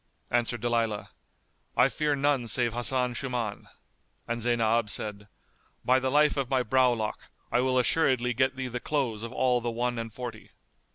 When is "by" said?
5.85-5.99